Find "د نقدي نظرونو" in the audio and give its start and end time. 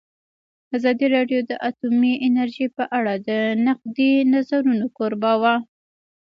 3.27-4.85